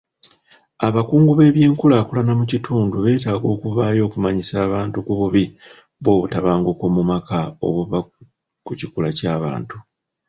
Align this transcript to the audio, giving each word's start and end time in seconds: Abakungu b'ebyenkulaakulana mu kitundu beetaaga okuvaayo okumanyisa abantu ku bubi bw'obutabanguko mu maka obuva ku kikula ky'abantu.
Abakungu 0.87 1.31
b'ebyenkulaakulana 1.33 2.33
mu 2.39 2.45
kitundu 2.51 2.95
beetaaga 3.03 3.47
okuvaayo 3.53 4.01
okumanyisa 4.07 4.55
abantu 4.67 4.97
ku 5.05 5.13
bubi 5.19 5.43
bw'obutabanguko 6.01 6.83
mu 6.95 7.01
maka 7.11 7.37
obuva 7.67 7.99
ku 8.65 8.71
kikula 8.79 9.09
ky'abantu. 9.17 9.77